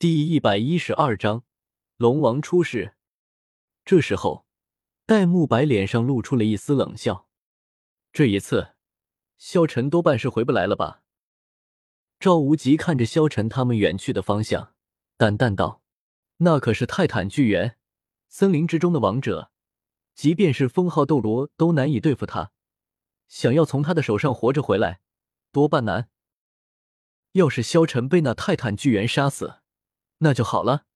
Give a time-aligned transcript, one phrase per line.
[0.00, 1.44] 第一百一十二章，
[1.98, 2.94] 龙王出世。
[3.84, 4.46] 这时候，
[5.04, 7.28] 戴沐白脸上露出了一丝冷笑。
[8.10, 8.76] 这一次，
[9.36, 11.02] 萧晨多半是回不来了吧？
[12.18, 14.72] 赵无极看着萧晨他们远去的方向，
[15.18, 15.82] 淡淡道
[16.40, 17.76] ：“那可是泰坦巨猿，
[18.30, 19.50] 森林之中的王者，
[20.14, 22.52] 即便是封号斗罗都难以对付他。
[23.28, 25.02] 想要从他的手上活着回来，
[25.52, 26.08] 多半难。
[27.32, 29.56] 要是萧晨被那泰坦巨猿杀死，”
[30.22, 30.86] 那就好了，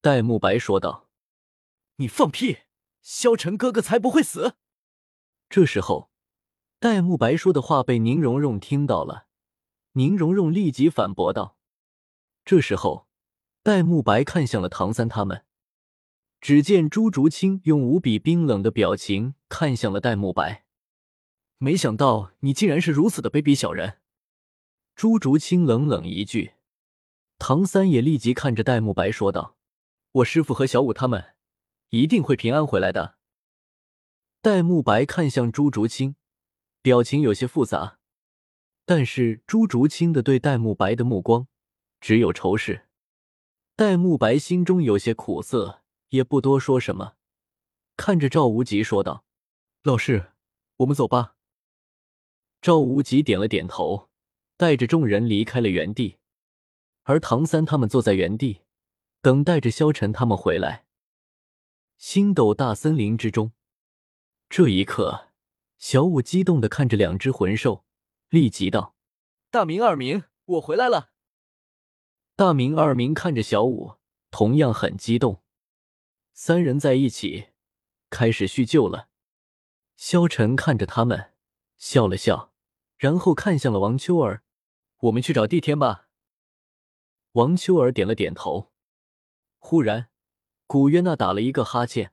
[0.00, 1.08] 戴沐白说道。
[1.96, 2.58] “你放屁！
[3.02, 4.56] 萧晨哥哥才不会死。”
[5.50, 6.10] 这时候，
[6.78, 9.26] 戴沐白说的话被宁荣荣听到了。
[9.92, 11.58] 宁荣荣立即反驳道。
[12.44, 13.06] 这时候，
[13.62, 15.44] 戴沐白看向了唐三他们，
[16.40, 20.64] 只见朱竹清用无比冰冷的表情看向了戴沐白。
[21.58, 24.00] 没想到你竟然是如此的卑鄙小人！
[24.94, 26.54] 朱竹清冷冷一句。
[27.40, 29.56] 唐三也立即看着戴沐白说道
[30.12, 31.34] ：“我师傅和小五他们
[31.88, 33.16] 一定会平安回来的。”
[34.42, 36.16] 戴沐白看向朱竹清，
[36.82, 37.98] 表情有些复杂，
[38.84, 41.48] 但是朱竹清的对戴沐白的目光
[41.98, 42.86] 只有仇视。
[43.74, 47.14] 戴沐白心中有些苦涩，也不多说什么，
[47.96, 49.24] 看着赵无极说道
[49.82, 50.32] ：“老师，
[50.76, 51.36] 我们走吧。”
[52.60, 54.10] 赵无极点了点头，
[54.58, 56.18] 带着众人离开了原地。
[57.10, 58.60] 而唐三他们坐在原地，
[59.20, 60.86] 等待着萧晨他们回来。
[61.98, 63.50] 星斗大森林之中，
[64.48, 65.30] 这一刻，
[65.76, 67.84] 小舞激动的看着两只魂兽，
[68.28, 68.94] 立即道
[69.50, 71.10] ：“大明、二明，我回来了！”
[72.36, 73.94] 大明、二明看着小舞，
[74.30, 75.42] 同样很激动。
[76.32, 77.48] 三人在一起，
[78.08, 79.08] 开始叙旧了。
[79.96, 81.32] 萧晨看着他们，
[81.76, 82.52] 笑了笑，
[82.96, 84.44] 然后看向了王秋儿
[85.02, 86.06] ：“我们去找帝天吧。”
[87.32, 88.72] 王秋儿点了点头。
[89.58, 90.08] 忽然，
[90.66, 92.12] 古月娜打了一个哈欠，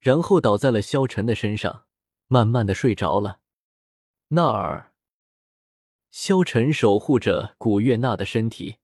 [0.00, 1.86] 然后倒在了萧晨的身上，
[2.26, 3.40] 慢慢的睡着了。
[4.28, 4.92] 那儿，
[6.10, 8.78] 萧晨守护着古月娜的身体。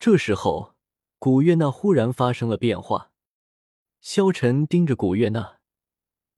[0.00, 0.74] 这时候，
[1.18, 3.12] 古月娜忽然发生了变化。
[4.00, 5.58] 萧晨盯着古月娜，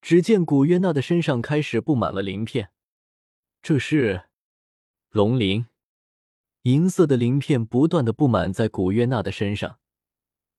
[0.01, 2.71] 只见古月娜的身上开始布满了鳞片，
[3.61, 4.29] 这是
[5.09, 5.67] 龙鳞。
[6.63, 9.79] 银色的鳞片不断的布满在古月娜的身上，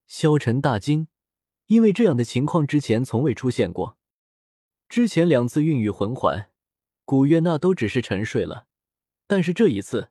[0.05, 1.07] 萧晨大惊，
[1.67, 3.97] 因为这样的情况之前从未出现过。
[4.89, 6.49] 之前两次孕育魂环，
[7.05, 8.67] 古月娜都只是沉睡了，
[9.27, 10.09] 但是这一次，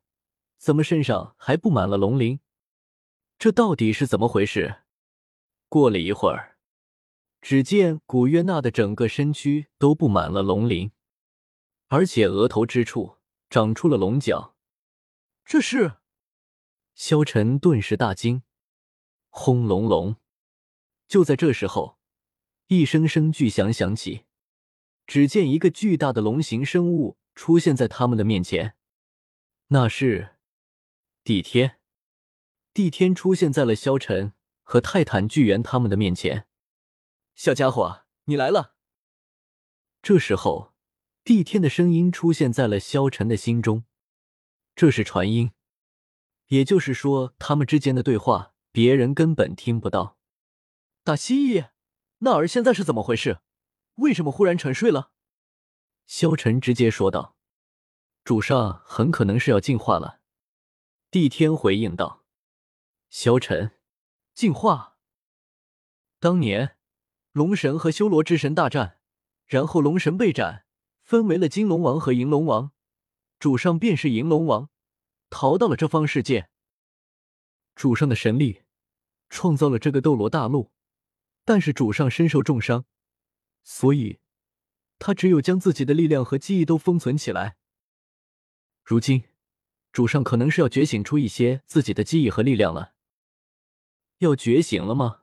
[0.56, 2.40] 怎么身上还布满了龙鳞？
[3.38, 4.76] 这到底是怎么回事？
[5.68, 6.56] 过了一会儿，
[7.42, 10.92] 只见古月娜的整个身躯都布满了龙鳞，
[11.88, 13.18] 而且额头之处
[13.50, 14.51] 长出了龙角。
[15.44, 15.96] 这是，
[16.94, 18.42] 萧晨顿时大惊。
[19.28, 20.16] 轰隆隆！
[21.08, 21.98] 就在这时候，
[22.68, 24.26] 一声声巨响响起，
[25.06, 28.76] 只见一个巨大的龙形生物出现在他们的面前。
[29.68, 30.36] 那是
[31.24, 31.78] 帝天，
[32.72, 36.46] 帝天出现在了萧晨和泰坦巨猿他们的面前。
[37.34, 38.74] 小家伙，你来了。
[40.02, 40.74] 这时候，
[41.24, 43.84] 帝天的声音出现在了萧晨的心中。
[44.74, 45.52] 这是传音，
[46.48, 50.18] 也就是说，他们之间的对话别人根本听不到。
[51.04, 51.70] 大蜥蜴，
[52.18, 53.40] 那儿现在是怎么回事？
[53.96, 55.12] 为什么忽然沉睡了？
[56.06, 57.36] 萧晨直接说道
[58.24, 60.20] ：“主上很可能是要进化了。”
[61.10, 62.24] 帝天回应道
[63.10, 63.78] ：“萧晨，
[64.34, 64.96] 进化？
[66.18, 66.76] 当年
[67.32, 68.98] 龙神和修罗之神大战，
[69.46, 70.64] 然后龙神被斩，
[71.02, 72.72] 分为了金龙王和银龙王。”
[73.42, 74.70] 主上便是银龙王，
[75.28, 76.48] 逃到了这方世界。
[77.74, 78.62] 主上的神力
[79.30, 80.70] 创造了这个斗罗大陆，
[81.44, 82.84] 但是主上身受重伤，
[83.64, 84.20] 所以
[85.00, 87.56] 他只有将自己的力量和记忆都封存起来。
[88.84, 89.24] 如今，
[89.90, 92.92] 主上可能是要觉醒出一些自己的记忆和力量了。
[94.18, 95.22] 要觉醒了吗？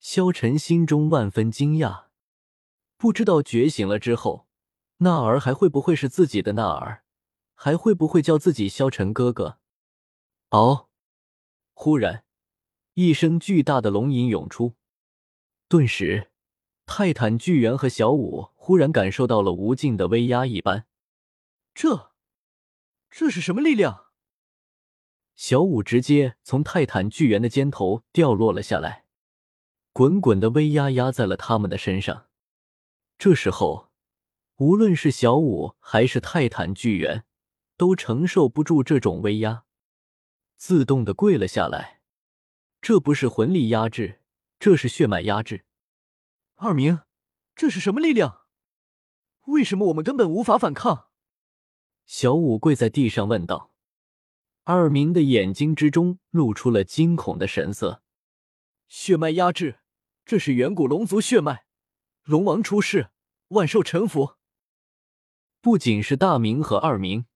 [0.00, 2.08] 萧晨心中万分惊讶，
[2.98, 4.46] 不知道觉醒了之后，
[4.98, 7.01] 纳儿还会不会是自己的纳儿？
[7.54, 9.58] 还会不会叫自己萧晨哥哥？
[10.50, 10.88] 哦！
[11.74, 12.24] 忽然，
[12.94, 14.74] 一声巨大的龙吟涌出，
[15.68, 16.30] 顿时，
[16.86, 20.86] 泰坦巨猿和小五忽然感受到了无尽的威压一般。
[21.74, 22.12] 这，
[23.08, 24.06] 这是什么力量？
[25.34, 29.06] 小五直接从泰坦巨猿的肩头掉落了下来，
[29.92, 32.26] 滚滚的威压压在了他们的身上。
[33.18, 33.90] 这时候，
[34.56, 37.24] 无论是小五还是泰坦巨猿。
[37.82, 39.64] 都承受不住这种威压，
[40.56, 42.00] 自动的跪了下来。
[42.80, 44.22] 这不是魂力压制，
[44.60, 45.64] 这是血脉压制。
[46.54, 47.00] 二明，
[47.56, 48.42] 这是什么力量？
[49.46, 51.08] 为什么我们根本无法反抗？
[52.06, 53.74] 小五跪在地上问道。
[54.62, 58.04] 二明的眼睛之中露出了惊恐的神色。
[58.86, 59.80] 血脉压制，
[60.24, 61.66] 这是远古龙族血脉。
[62.22, 63.10] 龙王出世，
[63.48, 64.36] 万兽臣服。
[65.60, 67.26] 不仅是大明和二明，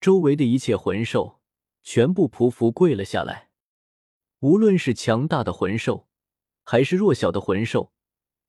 [0.00, 1.40] 周围的一切魂兽
[1.82, 3.50] 全部匍匐跪了下来。
[4.40, 6.08] 无论是强大的魂兽，
[6.62, 7.92] 还是弱小的魂兽，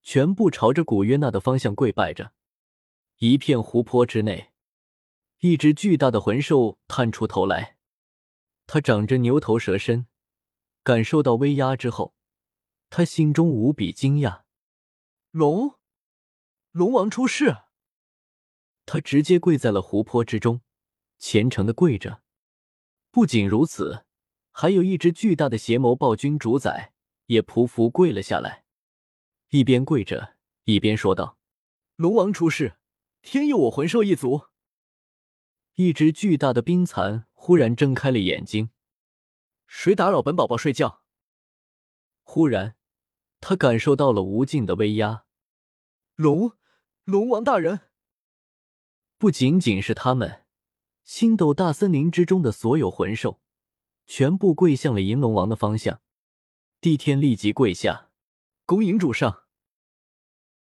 [0.04, 2.34] 全部朝着古约娜的方向跪拜着。
[3.18, 4.52] 一片湖泊之内，
[5.40, 7.78] 一只巨大的魂兽探出头来。
[8.68, 10.06] 它长着牛头蛇身，
[10.84, 12.14] 感受到威压之后，
[12.92, 14.44] 他心中无比惊讶。
[15.32, 15.80] 龙，
[16.72, 17.58] 龙王出世！
[18.86, 20.62] 他直接跪在了湖泊之中，
[21.20, 22.24] 虔诚的跪着。
[23.12, 24.06] 不仅如此，
[24.52, 26.94] 还有一只巨大的邪眸暴君主宰
[27.28, 28.66] 也匍匐跪了下来，
[29.50, 31.38] 一边跪着一边说道
[31.98, 32.78] ：“龙王出世，
[33.22, 34.48] 天佑我魂兽一族！”
[35.76, 38.70] 一只巨大的冰蚕忽然睁开了眼睛，
[39.66, 41.04] 谁打扰本宝宝睡觉？
[42.24, 42.76] 忽然，
[43.40, 45.26] 他感受到了无尽的威压。
[46.16, 46.52] 龙，
[47.06, 47.80] 龙王大人！
[49.18, 50.46] 不仅仅是他们，
[51.12, 53.40] 星斗大森林之中的所有魂兽，
[54.06, 56.02] 全部跪向了银龙王的方向。
[56.80, 58.12] 帝天立即跪下，
[58.68, 59.46] 恭迎主上。